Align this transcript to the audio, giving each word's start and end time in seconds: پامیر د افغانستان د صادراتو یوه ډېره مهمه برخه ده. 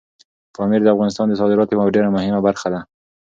پامیر 0.55 0.81
د 0.83 0.87
افغانستان 0.95 1.25
د 1.27 1.33
صادراتو 1.41 1.73
یوه 1.75 1.93
ډېره 1.95 2.09
مهمه 2.15 2.39
برخه 2.47 2.67
ده. 2.73 2.79